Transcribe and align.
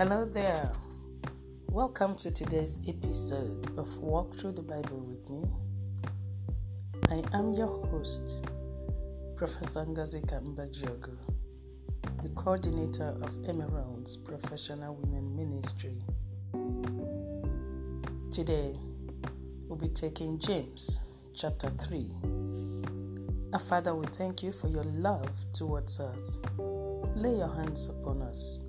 Hello 0.00 0.24
there. 0.24 0.72
Welcome 1.68 2.16
to 2.16 2.30
today's 2.30 2.78
episode 2.88 3.78
of 3.78 3.98
Walk 3.98 4.34
Through 4.34 4.52
the 4.52 4.62
Bible 4.62 4.96
with 4.96 5.28
me. 5.28 5.44
I 7.10 7.22
am 7.36 7.52
your 7.52 7.86
host, 7.88 8.46
Professor 9.36 9.84
Ngozi 9.84 10.22
Mbajiogu, 10.22 11.18
the 12.22 12.30
coordinator 12.30 13.14
of 13.20 13.46
Emerald's 13.46 14.16
Professional 14.16 14.94
Women 14.94 15.36
Ministry. 15.36 16.02
Today, 18.32 18.78
we'll 19.68 19.78
be 19.78 19.88
taking 19.88 20.38
James 20.38 21.04
chapter 21.34 21.68
3. 21.68 22.06
Our 23.52 23.58
Father, 23.58 23.94
we 23.94 24.06
thank 24.06 24.42
you 24.42 24.52
for 24.52 24.68
your 24.68 24.84
love 24.84 25.28
towards 25.52 26.00
us. 26.00 26.38
Lay 27.14 27.36
your 27.36 27.54
hands 27.54 27.90
upon 27.90 28.22
us 28.22 28.64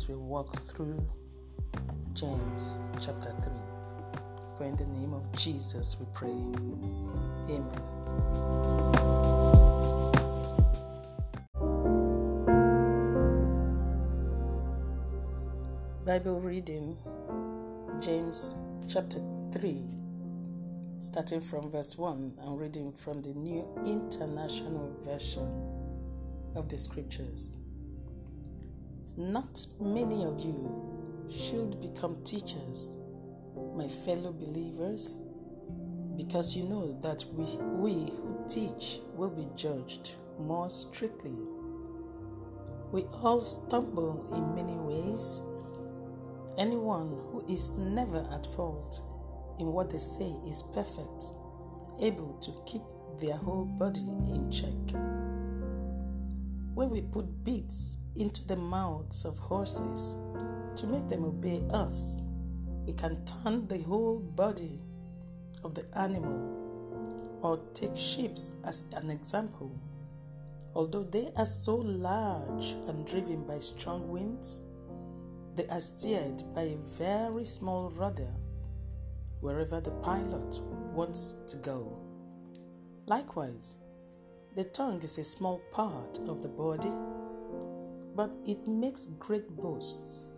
as 0.00 0.08
we 0.08 0.14
walk 0.14 0.58
through 0.58 1.06
James 2.14 2.78
chapter 2.98 3.30
3. 3.32 3.52
For 4.56 4.64
in 4.64 4.74
the 4.76 4.86
name 4.86 5.12
of 5.12 5.30
Jesus 5.36 5.94
we 6.00 6.06
pray. 6.14 6.30
Amen. 7.50 7.68
Bible 16.06 16.40
reading 16.40 16.96
James 18.00 18.54
chapter 18.88 19.18
3, 19.52 19.84
starting 20.98 21.42
from 21.42 21.70
verse 21.70 21.98
1 21.98 22.38
and 22.40 22.58
reading 22.58 22.90
from 22.90 23.20
the 23.20 23.34
New 23.34 23.68
International 23.84 24.96
Version 25.02 25.52
of 26.56 26.70
the 26.70 26.78
Scriptures. 26.78 27.58
Not 29.16 29.66
many 29.80 30.24
of 30.24 30.40
you 30.40 31.26
should 31.28 31.80
become 31.80 32.22
teachers, 32.22 32.96
my 33.74 33.88
fellow 33.88 34.32
believers, 34.32 35.16
because 36.16 36.56
you 36.56 36.64
know 36.64 36.98
that 37.02 37.24
we, 37.34 37.44
we 37.76 38.10
who 38.10 38.44
teach 38.48 39.00
will 39.14 39.30
be 39.30 39.48
judged 39.56 40.14
more 40.38 40.70
strictly. 40.70 41.36
We 42.92 43.02
all 43.22 43.40
stumble 43.40 44.26
in 44.32 44.54
many 44.54 44.76
ways. 44.76 45.42
Anyone 46.56 47.08
who 47.32 47.44
is 47.48 47.72
never 47.72 48.26
at 48.32 48.46
fault 48.54 49.02
in 49.58 49.66
what 49.66 49.90
they 49.90 49.98
say 49.98 50.30
is 50.48 50.62
perfect, 50.74 51.24
able 52.00 52.38
to 52.40 52.52
keep 52.64 52.82
their 53.20 53.36
whole 53.36 53.64
body 53.64 54.00
in 54.32 54.50
check. 54.50 54.96
When 56.74 56.90
we 56.90 57.02
put 57.02 57.44
bits 57.44 57.98
into 58.16 58.46
the 58.46 58.56
mouths 58.56 59.24
of 59.24 59.38
horses 59.38 60.16
to 60.76 60.86
make 60.86 61.08
them 61.08 61.24
obey 61.24 61.62
us, 61.70 62.22
we 62.86 62.92
can 62.92 63.24
turn 63.24 63.66
the 63.68 63.78
whole 63.82 64.18
body 64.18 64.80
of 65.64 65.74
the 65.74 65.84
animal. 65.98 66.56
Or 67.42 67.58
take 67.72 67.96
sheep 67.96 68.32
as 68.64 68.84
an 68.94 69.08
example. 69.10 69.72
Although 70.74 71.04
they 71.04 71.30
are 71.36 71.46
so 71.46 71.76
large 71.76 72.76
and 72.86 73.06
driven 73.06 73.46
by 73.46 73.58
strong 73.60 74.08
winds, 74.08 74.62
they 75.56 75.66
are 75.68 75.80
steered 75.80 76.42
by 76.54 76.62
a 76.62 76.76
very 76.76 77.44
small 77.44 77.90
rudder 77.90 78.32
wherever 79.40 79.80
the 79.80 79.90
pilot 80.02 80.60
wants 80.92 81.36
to 81.48 81.56
go. 81.56 81.98
Likewise, 83.06 83.76
the 84.54 84.64
tongue 84.64 85.02
is 85.02 85.16
a 85.18 85.24
small 85.24 85.60
part 85.72 86.18
of 86.28 86.42
the 86.42 86.48
body, 86.48 86.92
but 88.20 88.36
it 88.46 88.68
makes 88.68 89.06
great 89.18 89.48
boasts. 89.56 90.34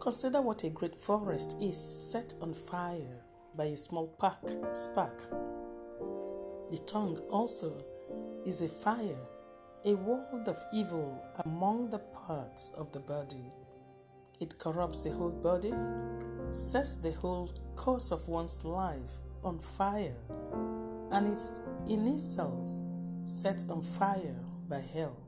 Consider 0.00 0.40
what 0.40 0.62
a 0.62 0.70
great 0.70 0.94
forest 0.94 1.56
is 1.60 1.76
set 1.76 2.32
on 2.40 2.54
fire 2.54 3.24
by 3.56 3.64
a 3.64 3.76
small 3.76 4.06
pack, 4.20 4.38
spark. 4.70 5.18
The 6.70 6.78
tongue 6.86 7.18
also 7.28 7.76
is 8.46 8.62
a 8.62 8.68
fire, 8.68 9.18
a 9.84 9.94
world 9.96 10.46
of 10.46 10.62
evil 10.72 11.20
among 11.44 11.90
the 11.90 11.98
parts 11.98 12.72
of 12.78 12.92
the 12.92 13.00
body. 13.00 13.50
It 14.38 14.56
corrupts 14.60 15.02
the 15.02 15.10
whole 15.10 15.32
body, 15.32 15.74
sets 16.52 16.98
the 16.98 17.14
whole 17.14 17.50
course 17.74 18.12
of 18.12 18.28
one's 18.28 18.64
life 18.64 19.10
on 19.42 19.58
fire, 19.58 20.14
and 21.10 21.26
it's 21.26 21.62
in 21.88 22.06
itself 22.06 22.70
set 23.24 23.64
on 23.68 23.82
fire 23.82 24.36
by 24.68 24.78
hell. 24.94 25.27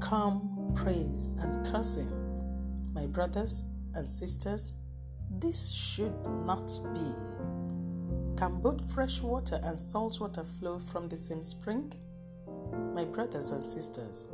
come 0.00 0.72
praise 0.74 1.36
and 1.40 1.64
cursing. 1.66 2.12
My 2.92 3.06
brothers 3.06 3.66
and 3.94 4.08
sisters, 4.08 4.76
this 5.40 5.72
should 5.72 6.14
not 6.44 6.70
be. 6.94 7.14
Can 8.36 8.60
both 8.60 8.92
fresh 8.92 9.22
water 9.22 9.60
and 9.62 9.78
salt 9.78 10.20
water 10.20 10.44
flow 10.44 10.78
from 10.78 11.08
the 11.08 11.16
same 11.16 11.42
spring? 11.42 11.92
My 12.94 13.04
brothers 13.04 13.52
and 13.52 13.62
sisters, 13.62 14.32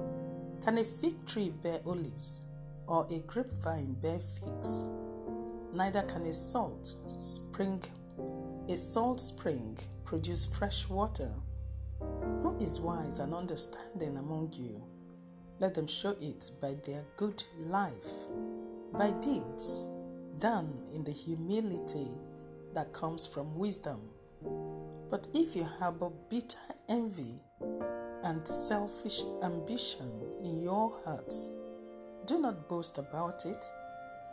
can 0.62 0.78
a 0.78 0.84
fig 0.84 1.26
tree 1.26 1.50
bear 1.62 1.80
olives 1.86 2.44
or 2.86 3.06
a 3.10 3.20
grapevine 3.20 3.94
bear 3.94 4.18
figs? 4.18 4.84
Neither 5.72 6.02
can 6.02 6.26
a 6.26 6.34
salt 6.34 6.96
spring 7.06 7.82
a 8.68 8.76
salt 8.76 9.20
spring 9.20 9.76
produce 10.04 10.46
fresh 10.46 10.88
water. 10.88 11.32
Who 11.98 12.56
is 12.60 12.80
wise 12.80 13.18
and 13.18 13.34
understanding 13.34 14.16
among 14.16 14.52
you? 14.52 14.84
Let 15.60 15.75
them 15.75 15.87
show 15.87 16.16
it 16.21 16.50
by 16.60 16.75
their 16.87 17.04
good 17.19 17.43
life, 17.59 18.26
by 18.94 19.12
deeds 19.21 19.91
done 20.38 20.72
in 20.94 21.04
the 21.04 21.12
humility 21.12 22.09
that 22.72 22.94
comes 22.94 23.26
from 23.26 23.59
wisdom. 23.59 24.00
But 25.10 25.28
if 25.34 25.54
you 25.54 25.65
harbor 25.65 26.09
bitter 26.31 26.56
envy 26.88 27.43
and 28.25 28.47
selfish 28.48 29.21
ambition 29.43 30.10
in 30.43 30.62
your 30.62 30.98
hearts, 31.04 31.50
do 32.27 32.41
not 32.41 32.66
boast 32.66 32.97
about 32.97 33.44
it 33.44 33.65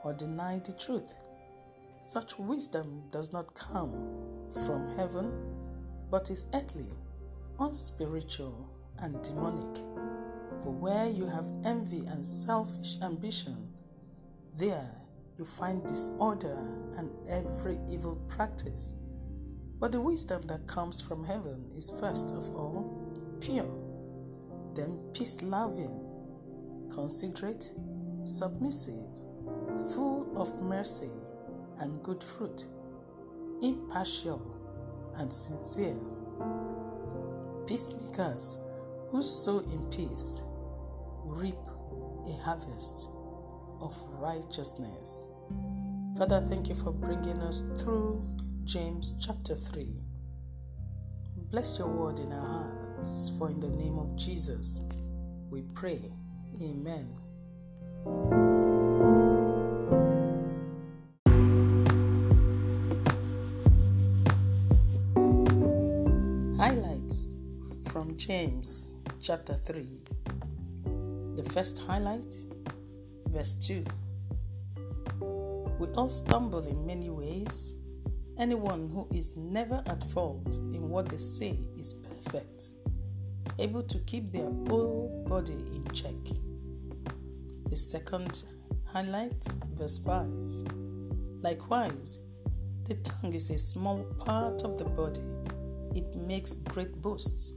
or 0.06 0.14
deny 0.14 0.60
the 0.60 0.72
truth. 0.74 1.14
Such 2.00 2.40
wisdom 2.40 3.04
does 3.12 3.34
not 3.34 3.54
come 3.54 4.48
from 4.66 4.96
heaven, 4.96 5.34
but 6.10 6.30
is 6.30 6.48
earthly, 6.54 6.92
unspiritual, 7.60 8.70
and 9.00 9.22
demonic. 9.24 9.97
For 10.64 10.72
where 10.72 11.08
you 11.08 11.28
have 11.28 11.46
envy 11.64 12.06
and 12.08 12.26
selfish 12.26 12.98
ambition, 13.02 13.70
there 14.58 14.90
you 15.38 15.46
find 15.46 15.86
disorder 15.88 16.58
and 16.98 17.12
every 17.30 17.78
evil 17.90 18.16
practice. 18.28 18.96
But 19.80 19.92
the 19.92 20.02
wisdom 20.02 20.42
that 20.48 20.66
comes 20.68 21.00
from 21.00 21.24
heaven 21.24 21.70
is 21.76 21.92
first 22.00 22.32
of 22.32 22.50
all 22.56 23.38
pure, 23.40 23.70
then 24.74 25.00
peace 25.14 25.44
loving, 25.44 26.04
considerate, 26.90 27.72
submissive, 28.24 29.06
full 29.94 30.28
of 30.36 30.60
mercy 30.62 31.12
and 31.80 32.02
good 32.02 32.24
fruit, 32.24 32.66
impartial 33.62 34.42
and 35.18 35.32
sincere. 35.32 36.00
Peacemakers 37.68 38.60
who 39.10 39.22
sow 39.22 39.60
in 39.60 39.90
peace 39.90 40.42
reap 41.24 41.56
a 42.26 42.34
harvest 42.44 43.10
of 43.80 43.96
righteousness. 44.20 45.30
Father, 46.18 46.42
thank 46.50 46.68
you 46.68 46.76
for 46.76 46.92
bringing 46.92 47.40
us 47.42 47.62
through 47.78 48.22
James 48.64 49.14
chapter 49.20 49.56
3. 49.56 49.88
Bless 51.52 51.80
your 51.80 51.88
word 51.88 52.20
in 52.20 52.34
our 52.34 52.46
hearts, 52.46 53.32
for 53.38 53.50
in 53.50 53.60
the 53.60 53.70
name 53.70 53.98
of 53.98 54.16
Jesus 54.18 54.82
we 55.50 55.62
pray. 55.74 56.02
Amen. 56.62 57.08
Highlights 66.58 67.34
from 67.90 68.18
James 68.18 68.97
chapter 69.28 69.54
3. 69.54 69.86
The 71.36 71.44
first 71.52 71.86
highlight 71.86 72.34
verse 73.28 73.56
2. 73.56 73.84
We 75.80 75.88
all 75.96 76.08
stumble 76.08 76.66
in 76.66 76.88
many 76.88 77.10
ways. 77.10 77.76
Anyone 78.40 78.90
who 78.90 79.06
is 79.14 79.36
never 79.36 79.84
at 79.88 80.02
fault 80.02 80.56
in 80.72 80.88
what 80.88 81.10
they 81.10 81.18
say 81.18 81.58
is 81.76 81.96
perfect, 81.96 82.72
able 83.60 83.84
to 83.84 83.98
keep 84.06 84.32
their 84.32 84.50
whole 84.70 85.26
body 85.28 85.60
in 85.76 85.84
check. 85.92 86.16
The 87.70 87.76
second 87.76 88.46
highlight, 88.86 89.46
verse 89.74 89.98
5. 89.98 90.26
Likewise, 91.42 92.20
the 92.86 92.96
tongue 93.04 93.34
is 93.34 93.50
a 93.50 93.58
small 93.58 94.06
part 94.20 94.64
of 94.64 94.80
the 94.80 94.86
body, 94.86 95.20
it 95.94 96.16
makes 96.16 96.56
great 96.56 97.02
boasts. 97.02 97.56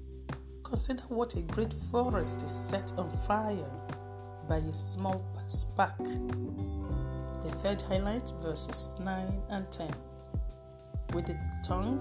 Consider 0.70 1.02
what 1.08 1.34
a 1.34 1.42
great 1.42 1.72
forest 1.90 2.44
is 2.44 2.52
set 2.52 2.92
on 2.96 3.10
fire 3.10 3.68
by 4.48 4.58
a 4.58 4.72
small 4.72 5.20
spark. 5.48 5.98
The 5.98 7.50
third 7.50 7.82
highlight, 7.82 8.30
verses 8.40 8.94
9 9.00 9.42
and 9.50 9.68
10. 9.72 9.92
With 11.12 11.26
the 11.26 11.36
tongue, 11.66 12.00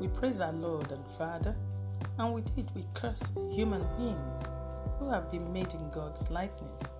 we 0.00 0.08
praise 0.08 0.40
our 0.40 0.52
Lord 0.52 0.90
and 0.90 1.06
Father, 1.10 1.54
and 2.18 2.34
with 2.34 2.58
it 2.58 2.68
we 2.74 2.82
curse 2.92 3.30
human 3.52 3.86
beings 3.96 4.50
who 4.98 5.08
have 5.08 5.30
been 5.30 5.52
made 5.52 5.72
in 5.72 5.88
God's 5.90 6.28
likeness. 6.28 6.94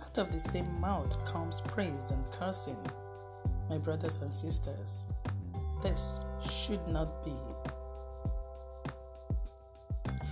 Out 0.00 0.16
of 0.16 0.30
the 0.30 0.38
same 0.38 0.80
mouth 0.80 1.24
comes 1.24 1.60
praise 1.60 2.12
and 2.12 2.24
cursing. 2.30 2.78
My 3.68 3.78
brothers 3.78 4.22
and 4.22 4.32
sisters, 4.32 5.06
this 5.82 6.20
should 6.40 6.86
not 6.86 7.24
be. 7.24 7.32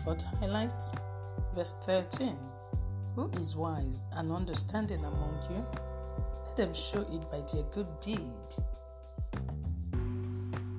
Fourth 0.05 0.23
highlight, 0.39 0.83
verse 1.55 1.73
13. 1.81 2.37
Who 3.15 3.31
is 3.39 3.57
wise 3.57 4.03
and 4.13 4.31
understanding 4.31 5.03
among 5.03 5.39
you? 5.49 5.65
Let 6.47 6.57
them 6.59 6.75
show 6.75 7.01
it 7.01 7.31
by 7.31 7.41
their 7.51 7.63
good 7.73 7.89
deed, 8.01 8.21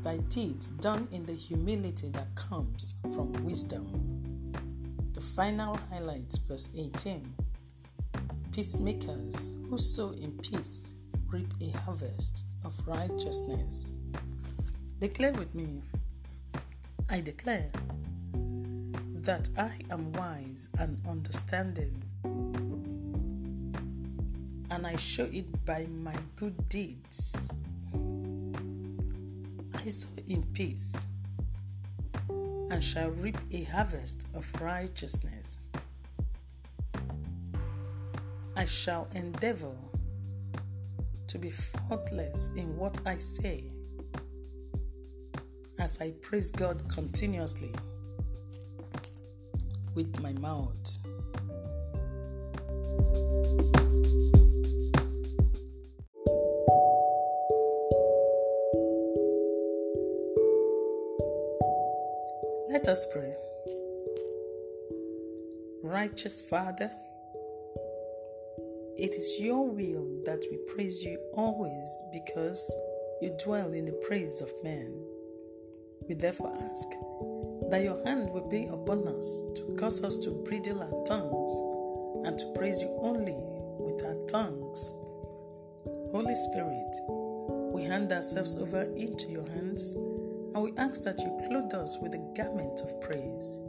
by 0.03 0.19
deeds 0.29 0.69
done 0.69 1.07
in 1.11 1.25
the 1.25 1.33
humility 1.33 2.09
that 2.09 2.35
comes 2.35 2.97
from 3.01 3.33
wisdom. 3.43 4.53
The 5.13 5.21
final 5.21 5.79
highlight, 5.89 6.37
verse 6.47 6.71
18. 6.77 7.33
Peacemakers 8.51 9.53
who 9.67 9.79
sow 9.79 10.11
in 10.11 10.37
peace 10.37 10.93
reap 11.27 11.51
a 11.61 11.75
harvest 11.79 12.45
of 12.63 12.79
righteousness. 12.87 13.89
Declare 14.99 15.33
with 15.33 15.55
me 15.55 15.81
I 17.09 17.21
declare 17.21 17.71
that 19.25 19.49
I 19.57 19.79
am 19.89 20.13
wise 20.13 20.69
and 20.79 21.01
understanding, 21.07 21.99
and 24.69 24.85
I 24.85 24.95
show 24.97 25.27
it 25.31 25.65
by 25.65 25.87
my 25.89 26.15
good 26.35 26.69
deeds. 26.69 27.51
I 29.73 29.87
sow 29.87 30.21
in 30.27 30.43
peace 30.53 31.07
and 32.29 32.83
shall 32.83 33.09
reap 33.09 33.37
a 33.51 33.63
harvest 33.63 34.27
of 34.35 34.45
righteousness. 34.61 35.57
I 38.55 38.65
shall 38.65 39.07
endeavor 39.15 39.75
to 41.25 41.37
be 41.39 41.49
faultless 41.49 42.51
in 42.55 42.77
what 42.77 43.01
I 43.07 43.17
say 43.17 43.63
as 45.79 45.99
I 45.99 46.11
praise 46.21 46.51
God 46.51 46.87
continuously 46.93 47.71
with 49.95 50.19
my 50.21 50.33
mouth. 50.33 50.97
Let 62.69 62.87
us 62.89 63.07
pray. 63.13 63.33
Righteous 65.81 66.41
Father, 66.41 66.91
it 68.97 69.15
is 69.15 69.37
your 69.39 69.71
will 69.71 70.21
that 70.25 70.43
we 70.51 70.57
praise 70.73 71.03
you 71.03 71.17
always 71.33 72.03
because 72.11 72.75
you 73.21 73.35
dwell 73.43 73.71
in 73.71 73.85
the 73.85 73.99
praise 74.07 74.41
of 74.41 74.51
men. 74.63 74.93
We 76.07 76.15
therefore 76.15 76.53
ask 76.53 76.89
that 77.69 77.83
your 77.83 78.03
hand 78.05 78.29
will 78.31 78.47
be 78.47 78.67
upon 78.67 79.07
us 79.07 79.43
to 79.55 79.75
cause 79.77 80.03
us 80.03 80.17
to 80.19 80.31
bridle 80.31 80.81
our 80.81 81.03
tongues 81.05 81.51
and 82.25 82.37
to 82.39 82.45
praise 82.53 82.81
you 82.81 82.95
only 83.01 83.35
with 83.79 84.03
our 84.05 84.15
tongues. 84.27 84.93
Holy 86.11 86.35
Spirit, 86.35 86.95
we 87.73 87.83
hand 87.83 88.11
ourselves 88.11 88.57
over 88.57 88.83
into 88.95 89.27
your 89.27 89.47
hands 89.49 89.95
and 89.95 90.63
we 90.63 90.71
ask 90.77 91.03
that 91.03 91.19
you 91.19 91.37
clothe 91.47 91.73
us 91.73 91.97
with 92.01 92.13
a 92.13 92.33
garment 92.37 92.79
of 92.81 93.01
praise. 93.01 93.59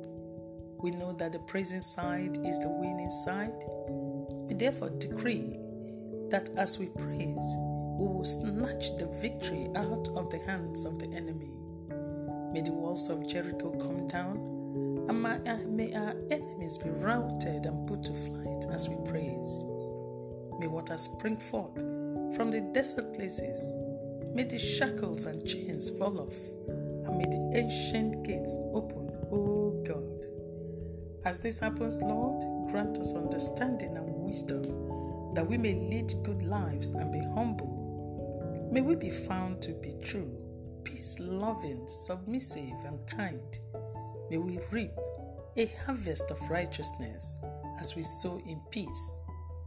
We 0.78 0.90
know 0.92 1.12
that 1.14 1.32
the 1.32 1.40
praising 1.40 1.82
side 1.82 2.38
is 2.46 2.60
the 2.60 2.68
winning 2.68 3.10
side. 3.10 3.64
We 4.46 4.54
therefore 4.54 4.90
decree 4.90 5.58
that 6.30 6.50
as 6.56 6.78
we 6.78 6.86
praise, 6.86 7.54
we 7.98 8.06
will 8.06 8.24
snatch 8.24 8.96
the 8.96 9.06
victory 9.20 9.68
out 9.74 10.08
of 10.14 10.30
the 10.30 10.38
hands 10.46 10.84
of 10.84 10.98
the 10.98 11.06
enemy. 11.06 11.50
May 12.56 12.62
the 12.62 12.72
walls 12.72 13.10
of 13.10 13.28
Jericho 13.28 13.68
come 13.72 14.08
down, 14.08 14.38
and 15.10 15.26
uh, 15.46 15.58
may 15.66 15.92
our 15.92 16.14
enemies 16.30 16.78
be 16.78 16.88
routed 16.88 17.66
and 17.66 17.86
put 17.86 18.02
to 18.04 18.14
flight 18.14 18.64
as 18.72 18.88
we 18.88 18.96
praise. 19.10 19.62
May 20.58 20.66
water 20.66 20.96
spring 20.96 21.36
forth 21.36 21.76
from 22.34 22.50
the 22.50 22.62
desert 22.72 23.12
places. 23.12 23.60
May 24.34 24.44
the 24.44 24.56
shackles 24.56 25.26
and 25.26 25.46
chains 25.46 25.90
fall 25.98 26.18
off, 26.18 26.34
and 26.66 27.18
may 27.18 27.26
the 27.26 27.52
ancient 27.54 28.22
gates 28.22 28.58
open, 28.72 29.10
O 29.30 29.84
God. 29.86 31.26
As 31.26 31.38
this 31.38 31.58
happens, 31.58 32.00
Lord, 32.00 32.72
grant 32.72 32.96
us 32.96 33.12
understanding 33.12 33.98
and 33.98 34.08
wisdom 34.24 34.62
that 35.34 35.46
we 35.46 35.58
may 35.58 35.74
lead 35.74 36.14
good 36.22 36.42
lives 36.42 36.88
and 36.88 37.12
be 37.12 37.20
humble. 37.20 38.70
May 38.72 38.80
we 38.80 38.96
be 38.96 39.10
found 39.10 39.60
to 39.60 39.72
be 39.72 39.92
true 40.02 40.45
peace 40.86 41.18
loving, 41.18 41.82
submissive, 41.88 42.84
and 42.86 43.04
kind, 43.08 43.58
may 44.30 44.38
we 44.38 44.56
reap 44.70 44.92
a 45.56 45.66
harvest 45.84 46.30
of 46.30 46.40
righteousness 46.48 47.38
as 47.80 47.96
we 47.96 48.02
sow 48.02 48.40
in 48.46 48.60
peace. 48.70 49.24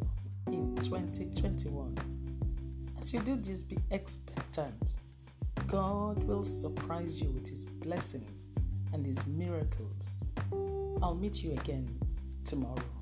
in 0.48 0.74
2021. 0.76 1.96
As 2.98 3.14
you 3.14 3.20
do 3.20 3.36
this, 3.36 3.62
be 3.62 3.78
expectant. 3.90 4.96
God 5.66 6.22
will 6.24 6.42
surprise 6.42 7.20
you 7.20 7.30
with 7.30 7.48
His 7.48 7.66
blessings 7.66 8.48
and 8.92 9.06
His 9.06 9.26
miracles. 9.26 10.24
I'll 11.02 11.14
meet 11.14 11.42
you 11.42 11.52
again 11.52 11.98
tomorrow. 12.44 12.93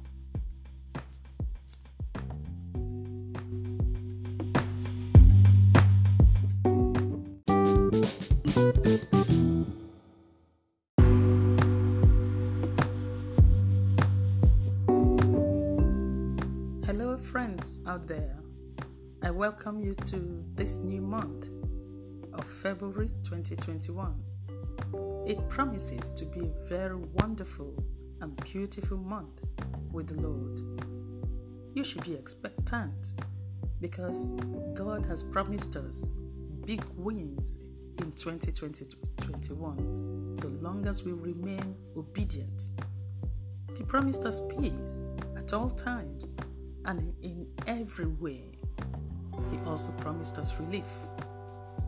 Out 17.86 18.08
there. 18.08 18.40
I 19.22 19.30
welcome 19.30 19.78
you 19.78 19.94
to 19.94 20.44
this 20.54 20.82
new 20.82 21.00
month 21.00 21.48
of 22.32 22.44
February 22.44 23.06
2021. 23.22 24.20
It 25.28 25.48
promises 25.48 26.10
to 26.14 26.24
be 26.24 26.46
a 26.46 26.68
very 26.68 26.96
wonderful 26.96 27.72
and 28.20 28.34
beautiful 28.42 28.96
month 28.96 29.44
with 29.92 30.08
the 30.08 30.20
Lord. 30.20 30.60
You 31.72 31.84
should 31.84 32.02
be 32.04 32.14
expectant 32.14 33.12
because 33.80 34.30
God 34.74 35.06
has 35.06 35.22
promised 35.22 35.76
us 35.76 36.16
big 36.66 36.82
wins 36.96 37.58
in 37.98 38.10
2021 38.10 40.32
so 40.32 40.48
long 40.48 40.84
as 40.88 41.04
we 41.04 41.12
remain 41.12 41.76
obedient. 41.96 42.70
He 43.76 43.84
promised 43.84 44.24
us 44.24 44.40
peace 44.48 45.14
at 45.36 45.52
all 45.52 45.70
times 45.70 46.34
and 46.84 47.14
in 47.22 47.46
every 47.66 48.06
way. 48.06 48.44
He 49.50 49.58
also 49.66 49.90
promised 49.92 50.38
us 50.38 50.58
relief. 50.58 50.86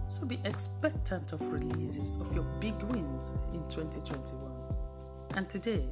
So 0.09 0.27
be 0.27 0.39
expectant 0.45 1.33
of 1.33 1.41
releases 1.53 2.21
of 2.21 2.33
your 2.35 2.45
big 2.61 2.81
wins 2.83 3.35
in 3.53 3.67
2021. 3.69 4.53
And 5.37 5.49
today, 5.49 5.85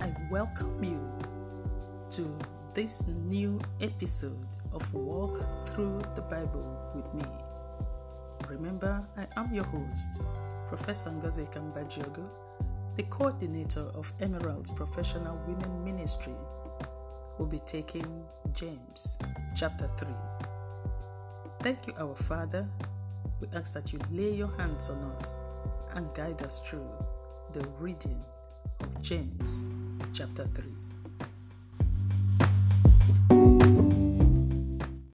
I 0.00 0.14
welcome 0.30 0.82
you 0.82 1.00
to 2.10 2.38
this 2.74 3.06
new 3.06 3.60
episode 3.80 4.46
of 4.72 4.92
Walk 4.92 5.40
Through 5.64 6.02
the 6.14 6.22
Bible 6.22 6.92
with 6.94 7.14
me. 7.14 7.24
Remember, 8.48 9.06
I 9.16 9.26
am 9.40 9.54
your 9.54 9.64
host, 9.64 10.20
Professor 10.68 11.10
Ngozi 11.10 11.50
Kambajiogo, 11.52 12.28
the 12.96 13.04
coordinator 13.04 13.88
of 13.94 14.12
Emerald's 14.20 14.70
Professional 14.70 15.40
Women 15.46 15.84
Ministry 15.84 16.34
will 17.38 17.46
be 17.46 17.58
taking 17.60 18.24
James 18.52 19.18
chapter 19.56 19.86
3. 19.86 20.08
Thank 21.60 21.86
you, 21.86 21.94
our 21.98 22.14
Father. 22.14 22.68
We 23.40 23.48
ask 23.54 23.74
that 23.74 23.92
you 23.92 23.98
lay 24.10 24.34
your 24.34 24.50
hands 24.58 24.90
on 24.90 25.02
us 25.18 25.44
and 25.94 26.12
guide 26.14 26.42
us 26.42 26.60
through 26.60 26.88
the 27.52 27.66
reading 27.78 28.22
of 28.80 29.02
James 29.02 29.64
chapter 30.12 30.46
3. 30.46 30.73